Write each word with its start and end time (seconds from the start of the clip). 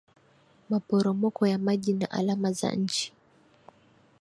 maporomoko 0.69 1.47
ya 1.47 1.57
maji 1.57 1.93
na 1.93 2.11
alama 2.11 2.51
za 2.51 2.71
nchi 2.71 3.13